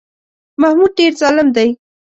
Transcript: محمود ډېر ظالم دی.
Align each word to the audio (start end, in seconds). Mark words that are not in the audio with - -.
محمود 0.61 0.91
ډېر 0.97 1.13
ظالم 1.21 1.47
دی. 1.55 1.69